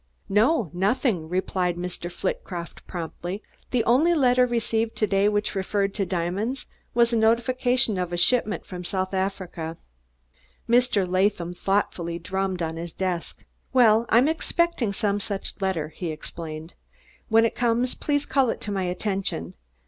[0.29, 2.11] "No, nothing," replied Mr.
[2.11, 3.43] Flitcroft promptly.
[3.69, 8.17] "The only letter received to day which referred to diamonds was a notification of a
[8.17, 9.77] shipment from South Africa."
[10.67, 11.07] Mr.
[11.07, 13.45] Latham thoughtfully drummed on his desk.
[13.73, 16.73] "Well, I'm expecting some such letter," he explained.
[17.29, 19.53] "When it comes please call it to my attention.